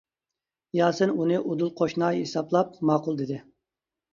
[0.77, 3.43] ياسىن ئۇنى ئۇدۇل قوشنا ھېسابلاپ ماقۇل دېدى.